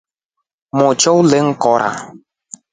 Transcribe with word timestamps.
Uli 0.75 0.79
ni 0.79 0.83
motro 0.87 1.11
ulingikora. 1.19 1.89